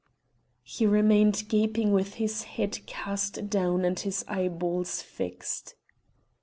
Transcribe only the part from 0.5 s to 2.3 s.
He remained gaping with